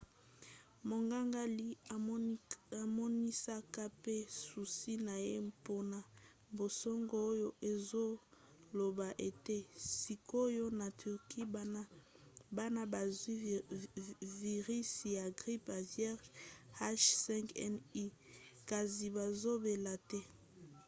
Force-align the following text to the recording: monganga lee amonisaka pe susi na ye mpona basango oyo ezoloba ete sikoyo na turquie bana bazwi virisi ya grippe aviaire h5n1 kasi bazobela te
monganga 0.89 1.41
lee 1.57 1.79
amonisaka 2.83 3.83
pe 4.03 4.15
susi 4.43 4.93
na 5.07 5.15
ye 5.27 5.35
mpona 5.49 5.99
basango 6.57 7.15
oyo 7.31 7.49
ezoloba 7.71 9.07
ete 9.27 9.55
sikoyo 9.99 10.65
na 10.79 10.87
turquie 10.99 11.45
bana 12.59 12.81
bazwi 12.93 13.35
virisi 14.39 15.07
ya 15.17 15.25
grippe 15.39 15.71
aviaire 15.81 16.27
h5n1 16.79 18.07
kasi 18.69 19.05
bazobela 19.15 19.93
te 20.09 20.19